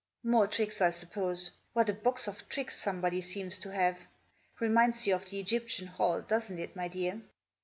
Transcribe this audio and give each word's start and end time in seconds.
"More 0.33 0.47
tricks, 0.47 0.81
I 0.81 0.89
suppose. 0.89 1.51
What 1.73 1.87
a 1.87 1.93
box 1.93 2.27
of 2.27 2.49
tricks 2.49 2.75
somebody 2.75 3.21
seems 3.21 3.59
to 3.59 3.71
have. 3.71 3.99
Reminds 4.59 5.05
you 5.05 5.13
of 5.13 5.29
the 5.29 5.39
Egyptian 5.39 5.85
Hall, 5.85 6.21
doesn't 6.23 6.57
it, 6.57 6.75
my 6.75 6.87
dear? 6.87 7.21